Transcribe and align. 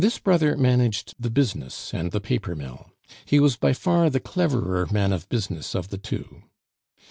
This 0.03 0.17
brother 0.17 0.57
managed 0.57 1.13
the 1.19 1.29
business 1.29 1.93
and 1.93 2.11
the 2.11 2.19
paper 2.19 2.55
mill; 2.55 2.89
he 3.23 3.39
was 3.39 3.55
by 3.55 3.71
far 3.73 4.09
the 4.09 4.19
cleverer 4.19 4.87
man 4.91 5.13
of 5.13 5.29
business 5.29 5.75
of 5.75 5.89
the 5.89 5.99
two. 5.99 6.41